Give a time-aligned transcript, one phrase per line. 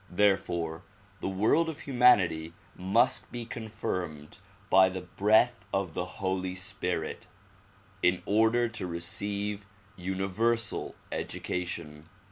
[0.09, 0.81] Therefore
[1.19, 7.27] the world of humanity must be confirmed by the breath of the Holy Spirit
[8.01, 12.09] in order to receive universal educa tion.